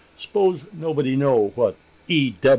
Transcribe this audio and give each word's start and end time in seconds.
"S'pose 0.15 0.65
nobody 0.73 1.15
know 1.15 1.51
what 1.55 1.75
E. 2.07 2.33